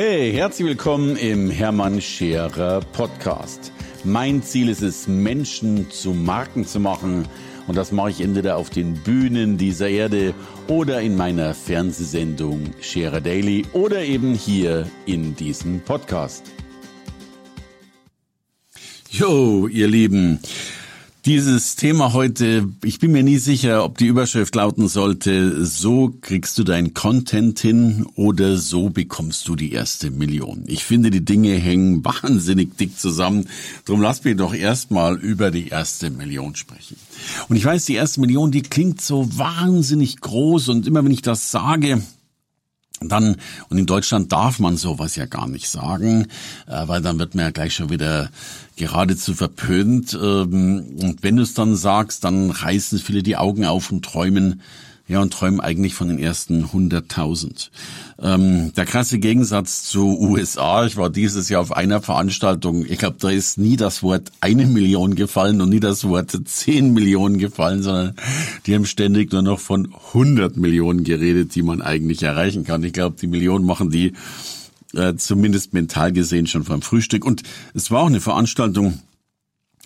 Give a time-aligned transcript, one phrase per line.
[0.00, 3.72] Hey, herzlich willkommen im Hermann Scherer Podcast.
[4.04, 7.26] Mein Ziel ist es, Menschen zu Marken zu machen.
[7.66, 10.34] Und das mache ich entweder auf den Bühnen dieser Erde
[10.68, 16.44] oder in meiner Fernsehsendung Scherer Daily oder eben hier in diesem Podcast.
[19.10, 20.38] Jo, ihr Lieben.
[21.28, 26.56] Dieses Thema heute, ich bin mir nie sicher, ob die Überschrift lauten sollte, so kriegst
[26.56, 30.64] du dein Content hin oder so bekommst du die erste Million.
[30.66, 33.46] Ich finde, die Dinge hängen wahnsinnig dick zusammen.
[33.84, 36.96] Drum lass mich doch erstmal über die erste Million sprechen.
[37.50, 41.20] Und ich weiß, die erste Million, die klingt so wahnsinnig groß und immer wenn ich
[41.20, 42.00] das sage,
[43.00, 43.36] dann,
[43.68, 46.26] und in Deutschland darf man sowas ja gar nicht sagen,
[46.66, 48.30] äh, weil dann wird man ja gleich schon wieder
[48.76, 50.14] geradezu verpönt.
[50.14, 54.62] Ähm, und wenn du es dann sagst, dann reißen viele die Augen auf und träumen,
[55.08, 57.70] ja, und träumen eigentlich von den ersten 100.000.
[58.20, 63.16] Ähm, der krasse Gegensatz zu USA, ich war dieses Jahr auf einer Veranstaltung, ich glaube,
[63.18, 67.82] da ist nie das Wort eine Million gefallen und nie das Wort zehn Millionen gefallen,
[67.82, 68.14] sondern
[68.66, 72.84] die haben ständig nur noch von 100 Millionen geredet, die man eigentlich erreichen kann.
[72.84, 74.12] Ich glaube, die Millionen machen die
[74.94, 77.24] äh, zumindest mental gesehen schon vom Frühstück.
[77.24, 79.00] Und es war auch eine Veranstaltung,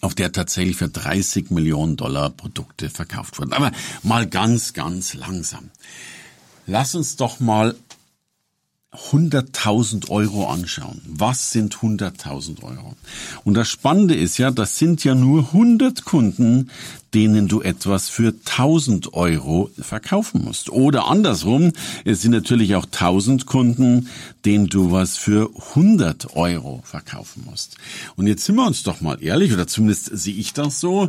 [0.02, 3.52] auf der tatsächlich für 30 Millionen Dollar Produkte verkauft wurden.
[3.52, 3.70] Aber
[4.02, 5.70] mal ganz, ganz langsam.
[6.66, 7.76] Lass uns doch mal
[8.92, 11.00] 100.000 Euro anschauen.
[11.06, 12.94] Was sind 100.000 Euro?
[13.42, 16.70] Und das Spannende ist ja, das sind ja nur 100 Kunden,
[17.14, 20.68] denen du etwas für 1000 Euro verkaufen musst.
[20.68, 21.72] Oder andersrum,
[22.04, 24.08] es sind natürlich auch 1000 Kunden,
[24.44, 27.76] denen du was für 100 Euro verkaufen musst.
[28.16, 31.08] Und jetzt sind wir uns doch mal ehrlich, oder zumindest sehe ich das so,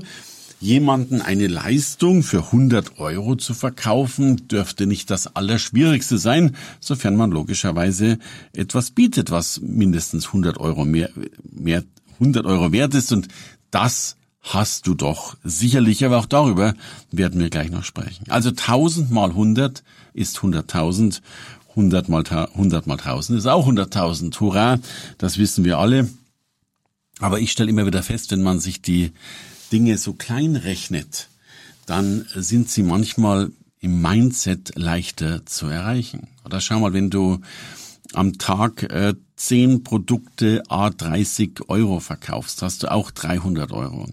[0.64, 7.31] jemanden eine Leistung für 100 Euro zu verkaufen, dürfte nicht das Allerschwierigste sein, sofern man
[7.31, 8.17] logischerweise
[8.53, 11.09] etwas bietet, was mindestens 100 Euro mehr,
[11.52, 13.28] mehr 100 Euro wert ist und
[13.72, 16.75] das hast du doch sicherlich, aber auch darüber
[17.12, 18.25] werden wir gleich noch sprechen.
[18.29, 21.22] Also 1000 mal 100 ist 100.000,
[21.72, 24.40] 100 mal 100 mal 1000 ist auch 100.000.
[24.40, 24.79] Hurra,
[25.18, 26.09] das wissen wir alle.
[27.19, 29.12] Aber ich stelle immer wieder fest, wenn man sich die
[29.73, 31.29] Dinge so klein rechnet,
[31.88, 33.51] dann sind sie manchmal
[33.81, 36.28] im Mindset leichter zu erreichen.
[36.45, 37.39] Oder schau mal, wenn du
[38.13, 44.07] am Tag äh, 10 Produkte a 30 Euro verkaufst, hast du auch 300 Euro.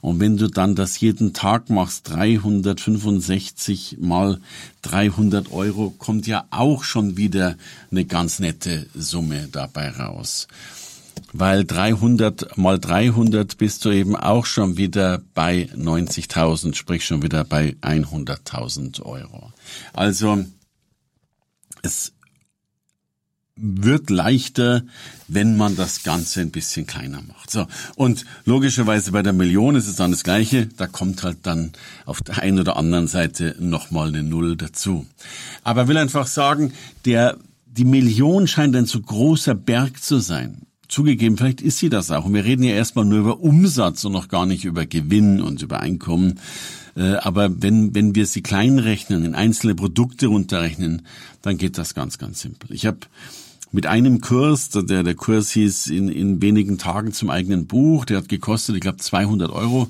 [0.00, 4.40] Und wenn du dann das jeden Tag machst, 365 mal
[4.82, 7.56] 300 Euro, kommt ja auch schon wieder
[7.90, 10.46] eine ganz nette Summe dabei raus
[11.32, 17.44] weil 300 mal 300 bist du eben auch schon wieder bei 90.000, sprich schon wieder
[17.44, 19.52] bei 100.000 Euro.
[19.92, 20.44] Also
[21.82, 22.12] es
[23.62, 24.82] wird leichter,
[25.28, 27.50] wenn man das Ganze ein bisschen kleiner macht.
[27.50, 27.66] So.
[27.94, 30.66] Und logischerweise bei der Million ist es dann das Gleiche.
[30.66, 31.72] Da kommt halt dann
[32.06, 35.06] auf der einen oder anderen Seite nochmal eine Null dazu.
[35.62, 36.72] Aber will einfach sagen,
[37.04, 37.36] der,
[37.66, 42.24] die Million scheint ein so großer Berg zu sein zugegeben, vielleicht ist sie das auch.
[42.24, 45.62] Und wir reden ja erstmal nur über Umsatz und noch gar nicht über Gewinn und
[45.62, 46.40] über Einkommen.
[46.96, 51.06] Äh, aber wenn, wenn wir sie klein rechnen, in einzelne Produkte runterrechnen,
[51.42, 52.72] dann geht das ganz, ganz simpel.
[52.72, 52.98] Ich habe
[53.72, 58.18] mit einem Kurs, der, der Kurs hieß in, in wenigen Tagen zum eigenen Buch, der
[58.18, 59.88] hat gekostet, ich glaube, 200 Euro.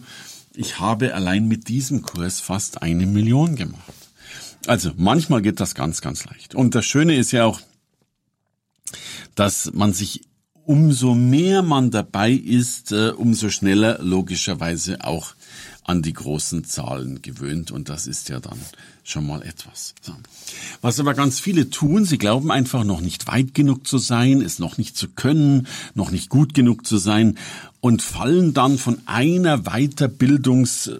[0.54, 3.94] Ich habe allein mit diesem Kurs fast eine Million gemacht.
[4.66, 6.54] Also manchmal geht das ganz, ganz leicht.
[6.54, 7.60] Und das Schöne ist ja auch,
[9.34, 10.22] dass man sich
[10.70, 15.34] umso mehr man dabei ist, äh, umso schneller logischerweise auch
[15.82, 18.60] an die großen Zahlen gewöhnt und das ist ja dann
[19.02, 19.96] schon mal etwas.
[20.00, 20.12] So.
[20.80, 24.60] Was aber ganz viele tun, sie glauben einfach noch nicht weit genug zu sein, es
[24.60, 27.36] noch nicht zu können, noch nicht gut genug zu sein
[27.80, 30.92] und fallen dann von einer Weiterbildungs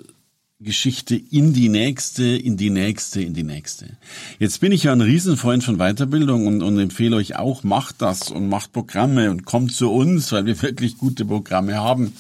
[0.63, 3.97] Geschichte in die nächste, in die nächste, in die nächste.
[4.39, 8.31] Jetzt bin ich ja ein Riesenfreund von Weiterbildung und, und empfehle euch auch, macht das
[8.31, 12.13] und macht Programme und kommt zu uns, weil wir wirklich gute Programme haben.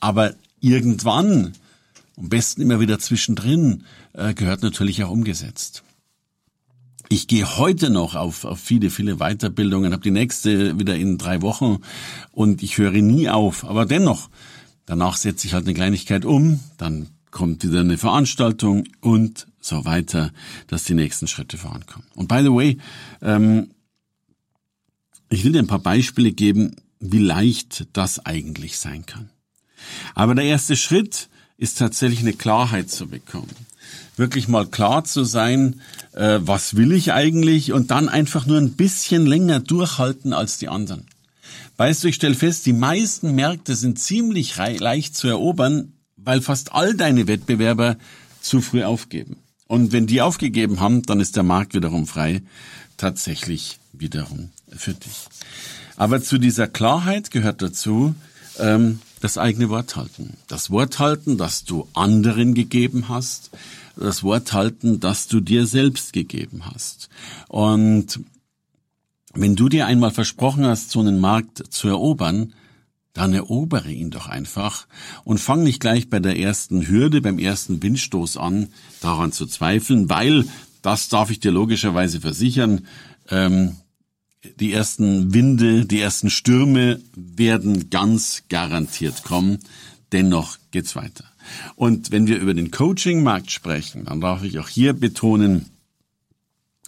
[0.00, 1.52] Aber irgendwann,
[2.16, 5.82] am besten immer wieder zwischendrin, äh, gehört natürlich auch umgesetzt.
[7.10, 11.42] Ich gehe heute noch auf, auf viele, viele Weiterbildungen, habe die nächste wieder in drei
[11.42, 11.80] Wochen
[12.32, 13.66] und ich höre nie auf.
[13.66, 14.30] Aber dennoch,
[14.86, 20.32] danach setze ich halt eine Kleinigkeit um, dann kommt wieder eine Veranstaltung und so weiter,
[20.68, 22.06] dass die nächsten Schritte vorankommen.
[22.14, 22.78] Und by the way,
[23.20, 23.70] ähm,
[25.28, 29.30] ich will dir ein paar Beispiele geben, wie leicht das eigentlich sein kann.
[30.14, 31.28] Aber der erste Schritt
[31.58, 33.50] ist tatsächlich eine Klarheit zu bekommen.
[34.16, 35.80] wirklich mal klar zu sein,
[36.12, 40.68] äh, was will ich eigentlich und dann einfach nur ein bisschen länger durchhalten als die
[40.68, 41.04] anderen.
[41.78, 45.93] Weißt du, ich stelle fest, die meisten Märkte sind ziemlich leicht zu erobern,
[46.24, 47.96] weil fast all deine Wettbewerber
[48.40, 49.36] zu früh aufgeben.
[49.66, 52.42] Und wenn die aufgegeben haben, dann ist der Markt wiederum frei,
[52.96, 55.26] tatsächlich wiederum für dich.
[55.96, 58.14] Aber zu dieser Klarheit gehört dazu,
[58.58, 60.36] ähm, das eigene Wort halten.
[60.48, 63.50] Das Wort halten, das du anderen gegeben hast,
[63.96, 67.08] das Wort halten, das du dir selbst gegeben hast.
[67.48, 68.20] Und
[69.32, 72.52] wenn du dir einmal versprochen hast, so einen Markt zu erobern,
[73.14, 74.86] dann erobere ihn doch einfach
[75.24, 78.68] und fang nicht gleich bei der ersten Hürde, beim ersten Windstoß an,
[79.00, 80.44] daran zu zweifeln, weil,
[80.82, 82.86] das darf ich dir logischerweise versichern,
[83.30, 83.76] ähm,
[84.60, 89.60] die ersten Winde, die ersten Stürme werden ganz garantiert kommen.
[90.12, 91.24] Dennoch geht's weiter.
[91.76, 95.70] Und wenn wir über den Coaching-Markt sprechen, dann darf ich auch hier betonen,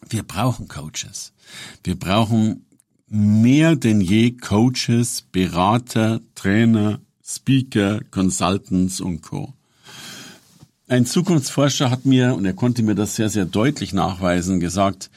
[0.09, 1.33] wir brauchen Coaches.
[1.83, 2.66] Wir brauchen
[3.09, 9.53] mehr denn je Coaches, Berater, Trainer, Speaker, Consultants und Co.
[10.89, 15.11] Ein Zukunftsforscher hat mir, und er konnte mir das sehr, sehr deutlich nachweisen, gesagt,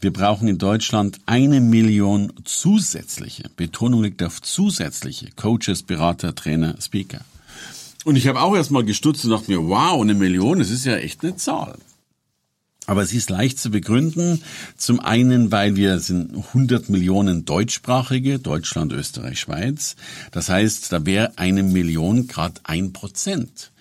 [0.00, 7.22] wir brauchen in Deutschland eine Million zusätzliche, Betonung liegt auf zusätzliche Coaches, Berater, Trainer, Speaker.
[8.04, 10.96] Und ich habe auch erstmal gestutzt und dachte mir, wow, eine Million, das ist ja
[10.96, 11.78] echt eine Zahl.
[12.88, 14.40] Aber sie ist leicht zu begründen.
[14.78, 19.94] Zum einen, weil wir sind 100 Millionen Deutschsprachige, Deutschland, Österreich, Schweiz.
[20.32, 23.72] Das heißt, da wäre eine Million grad ein Prozent.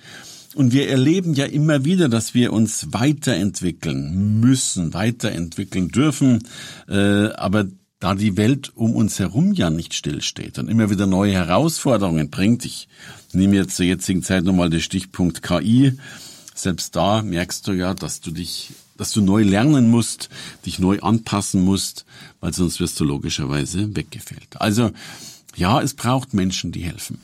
[0.55, 6.45] Und wir erleben ja immer wieder, dass wir uns weiterentwickeln müssen, weiterentwickeln dürfen.
[6.89, 7.67] Äh, aber
[8.01, 12.65] da die Welt um uns herum ja nicht stillsteht und immer wieder neue Herausforderungen bringt,
[12.65, 12.89] ich
[13.31, 15.93] nehme jetzt zur jetzigen Zeit nochmal den Stichpunkt KI,
[16.53, 20.29] selbst da merkst du ja, dass du dich dass du neu lernen musst,
[20.65, 22.05] dich neu anpassen musst,
[22.39, 24.59] weil sonst wirst du logischerweise weggefehlt.
[24.59, 24.91] Also
[25.55, 27.21] ja, es braucht Menschen, die helfen.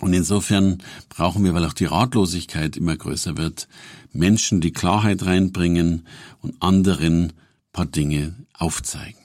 [0.00, 3.68] Und insofern brauchen wir, weil auch die Ratlosigkeit immer größer wird,
[4.12, 6.06] Menschen, die Klarheit reinbringen
[6.40, 7.32] und anderen
[7.72, 9.18] paar Dinge aufzeigen.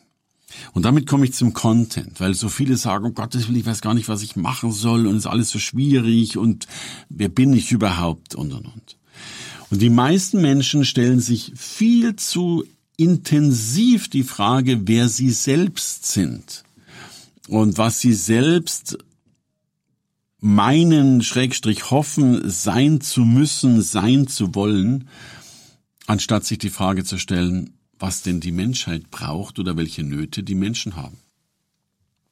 [0.73, 3.81] Und damit komme ich zum Content, weil so viele sagen, um Gottes Willen, ich weiß
[3.81, 6.67] gar nicht, was ich machen soll und es ist alles so schwierig und
[7.09, 8.97] wer bin ich überhaupt und und und.
[9.69, 12.65] Und die meisten Menschen stellen sich viel zu
[12.97, 16.63] intensiv die Frage, wer sie selbst sind
[17.47, 18.97] und was sie selbst
[20.39, 25.07] meinen, Schrägstrich hoffen, sein zu müssen, sein zu wollen,
[26.07, 30.55] anstatt sich die Frage zu stellen, was denn die Menschheit braucht oder welche Nöte die
[30.55, 31.17] Menschen haben.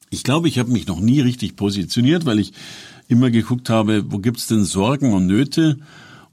[0.10, 2.54] Ich glaube, ich habe mich noch nie richtig positioniert, weil ich
[3.10, 5.80] immer geguckt habe, wo gibt's denn Sorgen und Nöte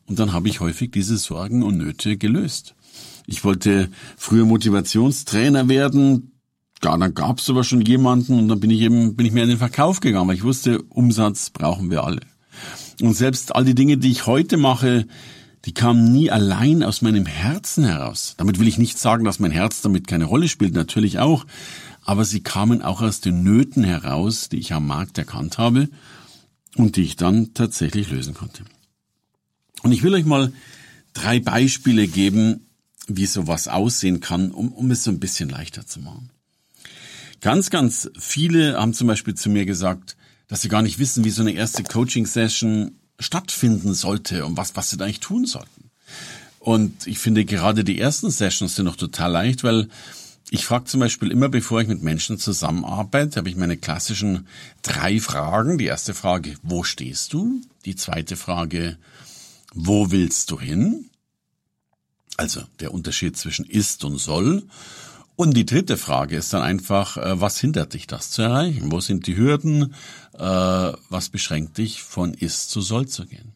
[0.07, 2.75] und dann habe ich häufig diese Sorgen und Nöte gelöst.
[3.27, 6.33] Ich wollte früher Motivationstrainer werden.
[6.83, 9.45] Ja, dann gab es aber schon jemanden und dann bin ich eben bin ich mehr
[9.45, 12.21] in den Verkauf gegangen, weil ich wusste, Umsatz brauchen wir alle.
[13.01, 15.07] Und selbst all die Dinge, die ich heute mache,
[15.65, 18.35] die kamen nie allein aus meinem Herzen heraus.
[18.37, 21.47] Damit will ich nicht sagen, dass mein Herz damit keine Rolle spielt, natürlich auch,
[22.05, 25.89] aber sie kamen auch aus den Nöten heraus, die ich am Markt erkannt habe
[26.77, 28.65] und die ich dann tatsächlich lösen konnte.
[29.85, 30.51] Und ich will euch mal
[31.13, 32.67] drei Beispiele geben,
[33.07, 36.31] wie sowas aussehen kann, um, um es so ein bisschen leichter zu machen.
[37.43, 40.17] Ganz, ganz viele haben zum Beispiel zu mir gesagt,
[40.49, 44.89] dass sie gar nicht wissen, wie so eine erste Coaching-Session stattfinden sollte und was, was
[44.89, 45.91] sie da eigentlich tun sollten.
[46.61, 49.89] Und ich finde gerade die ersten Sessions sind noch total leicht, weil
[50.49, 54.47] ich frage zum Beispiel immer, bevor ich mit Menschen zusammenarbeite, habe ich meine klassischen
[54.81, 55.77] drei Fragen.
[55.77, 57.61] Die erste Frage, wo stehst du?
[57.85, 58.97] Die zweite Frage,
[59.75, 61.11] wo willst du hin?
[62.37, 64.65] Also der Unterschied zwischen ist und soll.
[65.37, 68.93] Und die dritte Frage ist dann einfach, äh, was hindert dich, das zu erreichen?
[68.93, 69.95] Wo sind die Hürden?
[70.35, 73.53] Äh, was beschränkt dich, von ist zu soll zu gehen?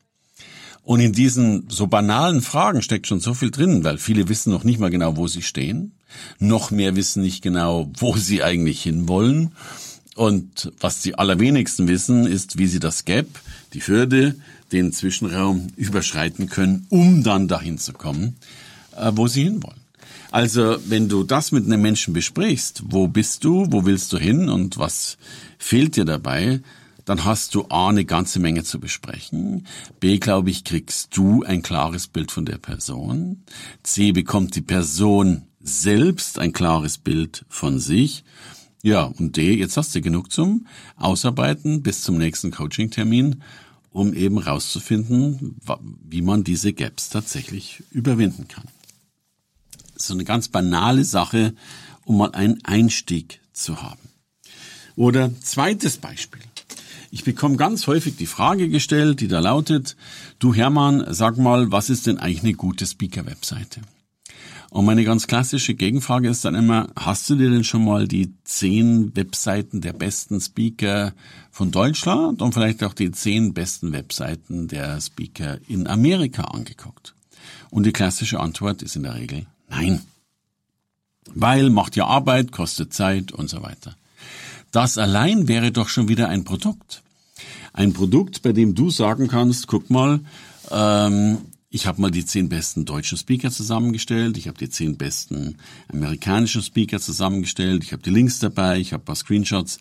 [0.82, 4.64] Und in diesen so banalen Fragen steckt schon so viel drin, weil viele wissen noch
[4.64, 5.92] nicht mal genau, wo sie stehen.
[6.38, 9.52] Noch mehr wissen nicht genau, wo sie eigentlich hinwollen.
[10.18, 13.28] Und was die allerwenigsten wissen, ist, wie sie das Gap,
[13.72, 14.34] die Hürde,
[14.72, 18.34] den Zwischenraum überschreiten können, um dann dahin zu kommen,
[18.96, 19.78] äh, wo sie hinwollen.
[20.32, 24.48] Also, wenn du das mit einem Menschen besprichst, wo bist du, wo willst du hin
[24.48, 25.18] und was
[25.56, 26.62] fehlt dir dabei,
[27.04, 29.68] dann hast du A, eine ganze Menge zu besprechen.
[30.00, 33.44] B, glaube ich, kriegst du ein klares Bild von der Person.
[33.84, 38.24] C, bekommt die Person selbst ein klares Bild von sich.
[38.82, 40.66] Ja, und D, jetzt hast du genug zum
[40.96, 43.42] Ausarbeiten bis zum nächsten Coaching-Termin
[43.90, 45.56] um eben rauszufinden,
[46.04, 48.66] wie man diese Gaps tatsächlich überwinden kann.
[49.96, 51.54] So eine ganz banale Sache,
[52.04, 54.00] um mal einen Einstieg zu haben.
[54.94, 56.42] Oder zweites Beispiel.
[57.10, 59.96] Ich bekomme ganz häufig die Frage gestellt, die da lautet,
[60.38, 63.80] du Hermann, sag mal, was ist denn eigentlich eine gute Speaker-Webseite?
[64.70, 68.34] Und meine ganz klassische Gegenfrage ist dann immer, hast du dir denn schon mal die
[68.44, 71.14] zehn Webseiten der besten Speaker
[71.50, 77.14] von Deutschland und vielleicht auch die zehn besten Webseiten der Speaker in Amerika angeguckt?
[77.70, 80.00] Und die klassische Antwort ist in der Regel nein.
[81.34, 83.94] Weil macht ja Arbeit, kostet Zeit und so weiter.
[84.70, 87.02] Das allein wäre doch schon wieder ein Produkt.
[87.72, 90.20] Ein Produkt, bei dem du sagen kannst, guck mal,
[90.70, 91.38] ähm,
[91.70, 95.58] ich habe mal die zehn besten deutschen Speaker zusammengestellt, ich habe die zehn besten
[95.88, 99.78] amerikanischen Speaker zusammengestellt, ich habe die Links dabei, ich habe paar Screenshots.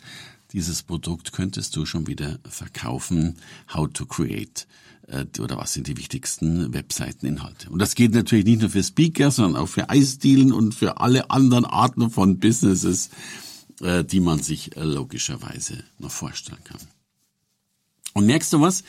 [0.53, 3.35] Dieses Produkt könntest du schon wieder verkaufen.
[3.73, 4.65] How to create
[5.07, 7.69] äh, oder was sind die wichtigsten Webseiteninhalte.
[7.69, 11.29] Und das geht natürlich nicht nur für Speaker, sondern auch für Eisdielen und für alle
[11.31, 13.09] anderen Arten von Businesses,
[13.81, 16.81] äh, die man sich äh, logischerweise noch vorstellen kann.
[18.13, 18.83] Und merkst du was?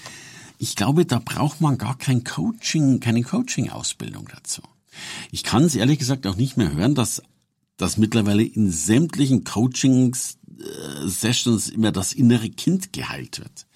[0.58, 4.62] Ich glaube, da braucht man gar kein Coaching, keine Coaching-Ausbildung dazu.
[5.30, 7.22] Ich kann es ehrlich gesagt auch nicht mehr hören, dass,
[7.76, 13.66] dass mittlerweile in sämtlichen Coachings äh, immer das innere Kind geheilt wird.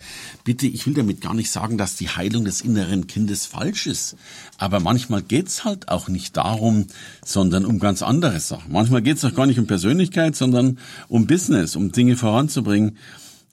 [0.42, 4.16] Bitte, ich will damit gar nicht sagen, dass die Heilung des inneren Kindes falsch ist.
[4.58, 6.88] Aber manchmal geht's halt auch nicht darum,
[7.24, 8.72] sondern um ganz andere Sachen.
[8.72, 12.98] Manchmal geht's auch gar nicht um Persönlichkeit, sondern um Business, um Dinge voranzubringen.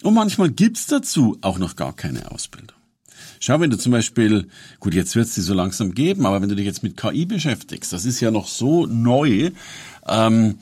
[0.02, 2.79] Und manchmal gibt's dazu auch noch gar keine Ausbildung.
[3.40, 6.56] Schau, wenn du zum Beispiel, gut, jetzt wird's die so langsam geben, aber wenn du
[6.56, 9.52] dich jetzt mit KI beschäftigst, das ist ja noch so neu,
[10.08, 10.60] ähm,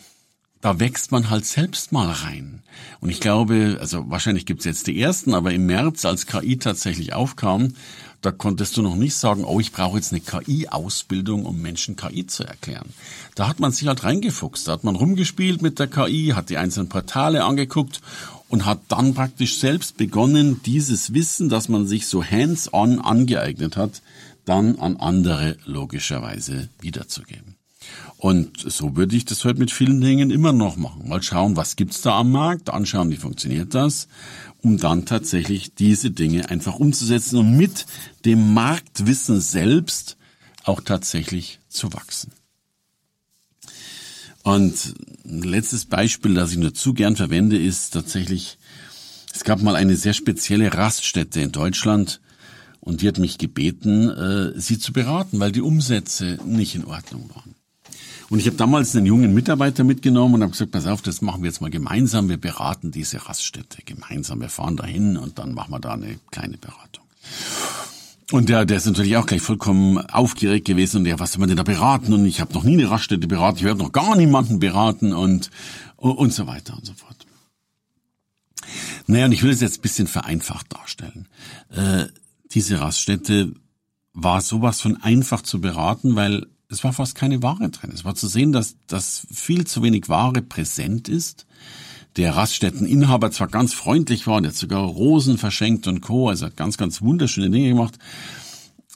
[0.62, 2.62] da wächst man halt selbst mal rein.
[3.00, 7.14] Und ich glaube, also wahrscheinlich gibt's jetzt die ersten, aber im März, als KI tatsächlich
[7.14, 7.74] aufkam,
[8.22, 12.26] da konntest du noch nicht sagen, oh, ich brauche jetzt eine KI-Ausbildung, um Menschen KI
[12.26, 12.90] zu erklären.
[13.36, 16.58] Da hat man sich halt reingefuchst, da hat man rumgespielt mit der KI, hat die
[16.58, 18.02] einzelnen Portale angeguckt
[18.50, 24.02] und hat dann praktisch selbst begonnen, dieses Wissen, das man sich so hands-on angeeignet hat,
[24.46, 27.56] dann an andere logischerweise wiederzugeben.
[28.18, 31.08] Und so würde ich das heute mit vielen Dingen immer noch machen.
[31.08, 34.08] Mal schauen, was gibt's da am Markt, anschauen, wie funktioniert das,
[34.64, 37.86] um dann tatsächlich diese Dinge einfach umzusetzen und mit
[38.26, 40.18] dem Marktwissen selbst
[40.64, 42.32] auch tatsächlich zu wachsen.
[44.48, 44.94] Und
[45.26, 48.58] ein letztes Beispiel, das ich nur zu gern verwende, ist tatsächlich,
[49.36, 52.22] es gab mal eine sehr spezielle Raststätte in Deutschland
[52.80, 57.30] und die hat mich gebeten, äh, sie zu beraten, weil die Umsätze nicht in Ordnung
[57.36, 57.56] waren.
[58.30, 61.44] Und ich habe damals einen jungen Mitarbeiter mitgenommen und habe gesagt, pass auf, das machen
[61.44, 62.30] wir jetzt mal gemeinsam.
[62.30, 64.40] Wir beraten diese Raststätte gemeinsam.
[64.40, 67.04] Wir fahren dahin und dann machen wir da eine kleine Beratung.
[68.32, 71.48] Und der, der ist natürlich auch gleich vollkommen aufgeregt gewesen und der, was soll man
[71.48, 72.12] denn da beraten?
[72.12, 75.50] Und ich habe noch nie eine Raststätte beraten, ich werde noch gar niemanden beraten und,
[75.96, 77.26] und so weiter und so fort.
[79.06, 81.30] Naja, und ich will es jetzt ein bisschen vereinfacht darstellen.
[81.70, 82.08] Äh,
[82.52, 83.54] diese Raststätte
[84.14, 87.92] war sowas von einfach zu beraten, weil es war fast keine Ware drin.
[87.94, 91.46] Es war zu sehen, dass, dass viel zu wenig Ware präsent ist.
[92.18, 96.58] Der Raststätteninhaber zwar ganz freundlich war, der hat sogar Rosen verschenkt und Co., also hat
[96.58, 98.00] ganz, ganz wunderschöne Dinge gemacht,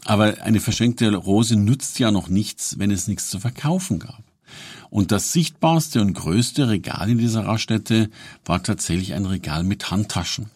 [0.05, 4.23] aber eine verschenkte Rose nützt ja noch nichts, wenn es nichts zu verkaufen gab.
[4.89, 8.09] Und das sichtbarste und größte Regal in dieser Raststätte
[8.43, 10.49] war tatsächlich ein Regal mit Handtaschen.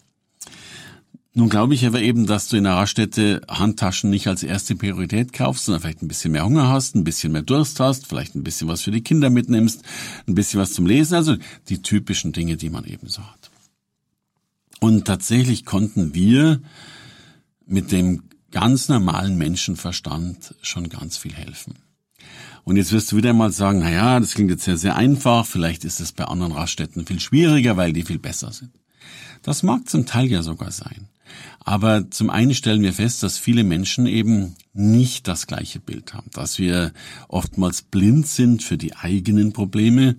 [1.38, 5.34] Nun glaube ich aber eben, dass du in einer Raststätte Handtaschen nicht als erste Priorität
[5.34, 8.44] kaufst, sondern vielleicht ein bisschen mehr Hunger hast, ein bisschen mehr Durst hast, vielleicht ein
[8.44, 9.84] bisschen was für die Kinder mitnimmst,
[10.27, 11.36] ein bisschen was zum Lesen, also
[11.68, 13.51] die typischen Dinge, die man eben so hat.
[14.80, 16.62] Und tatsächlich konnten wir
[17.65, 21.74] mit dem ganz normalen Menschenverstand schon ganz viel helfen.
[22.63, 25.46] Und jetzt wirst du wieder mal sagen, na ja, das klingt jetzt sehr, sehr einfach,
[25.46, 28.72] vielleicht ist es bei anderen Raststätten viel schwieriger, weil die viel besser sind.
[29.44, 31.10] Das mag zum Teil ja sogar sein.
[31.60, 36.29] Aber zum einen stellen wir fest, dass viele Menschen eben nicht das gleiche Bild haben,
[36.32, 36.94] dass wir
[37.27, 40.17] oftmals blind sind für die eigenen Probleme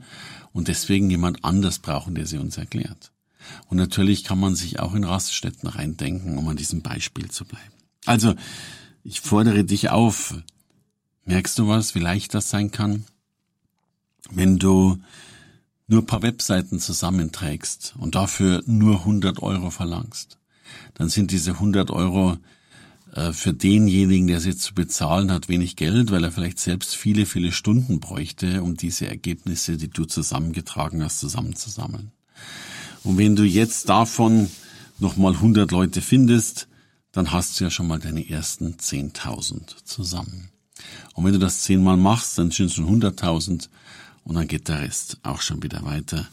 [0.53, 3.13] und deswegen jemand anders brauchen, der sie uns erklärt.
[3.69, 7.73] Und natürlich kann man sich auch in Raststätten reindenken, um an diesem Beispiel zu bleiben.
[8.05, 8.35] Also,
[9.05, 10.35] ich fordere dich auf.
[11.25, 13.05] Merkst du was, wie leicht das sein kann?
[14.31, 14.99] Wenn du
[15.87, 20.39] nur paar Webseiten zusammenträgst und dafür nur 100 Euro verlangst
[20.95, 22.39] dann sind diese 100 Euro
[23.13, 27.27] äh, für denjenigen, der sie zu bezahlen hat, wenig Geld, weil er vielleicht selbst viele,
[27.27, 32.13] viele Stunden bräuchte, um diese Ergebnisse, die du zusammengetragen hast, zusammenzusammeln.
[33.05, 34.51] Und wenn du jetzt davon
[34.99, 36.69] nochmal 100 Leute findest,
[37.13, 40.51] dann hast du ja schon mal deine ersten 10.000 zusammen.
[41.15, 43.69] Und wenn du das zehnmal machst, dann sind es schon 100.000
[44.25, 46.29] und dann geht der Rest auch schon wieder weiter.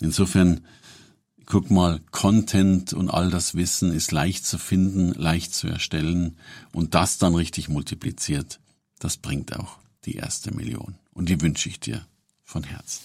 [0.00, 0.60] Insofern,
[1.48, 6.36] guck mal, Content und all das Wissen ist leicht zu finden, leicht zu erstellen
[6.72, 8.60] und das dann richtig multipliziert,
[8.98, 10.96] das bringt auch die erste Million.
[11.14, 12.04] Und die wünsche ich dir
[12.44, 13.00] von Herzen.